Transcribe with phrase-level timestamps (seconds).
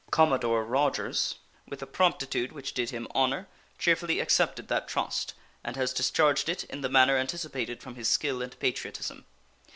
[0.09, 1.35] Commodore Rodgers,
[1.67, 6.63] with a promptitude which did him honor, cheerfully accepted that trust, and has discharged it
[6.63, 9.25] in the manner anticipated from his skill and patriotism.